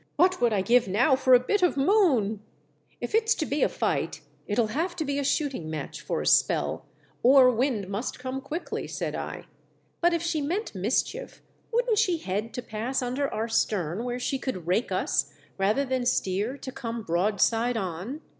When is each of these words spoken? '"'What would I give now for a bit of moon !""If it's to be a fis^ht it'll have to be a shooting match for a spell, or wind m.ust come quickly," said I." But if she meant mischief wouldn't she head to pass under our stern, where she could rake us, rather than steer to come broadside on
'"'What 0.15 0.41
would 0.41 0.51
I 0.51 0.61
give 0.63 0.87
now 0.87 1.15
for 1.15 1.35
a 1.35 1.39
bit 1.39 1.61
of 1.61 1.77
moon 1.77 2.41
!""If 3.01 3.13
it's 3.13 3.35
to 3.35 3.45
be 3.45 3.61
a 3.61 3.69
fis^ht 3.69 4.21
it'll 4.47 4.69
have 4.73 4.95
to 4.95 5.05
be 5.05 5.19
a 5.19 5.23
shooting 5.23 5.69
match 5.69 6.01
for 6.01 6.23
a 6.23 6.25
spell, 6.25 6.87
or 7.21 7.51
wind 7.51 7.85
m.ust 7.85 8.17
come 8.17 8.41
quickly," 8.41 8.87
said 8.87 9.13
I." 9.13 9.45
But 10.01 10.13
if 10.15 10.23
she 10.23 10.41
meant 10.41 10.73
mischief 10.73 11.43
wouldn't 11.71 11.99
she 11.99 12.17
head 12.17 12.51
to 12.55 12.63
pass 12.63 13.03
under 13.03 13.31
our 13.31 13.47
stern, 13.47 14.03
where 14.03 14.17
she 14.17 14.39
could 14.39 14.65
rake 14.65 14.91
us, 14.91 15.31
rather 15.59 15.85
than 15.85 16.07
steer 16.07 16.57
to 16.57 16.71
come 16.71 17.03
broadside 17.03 17.77
on 17.77 18.21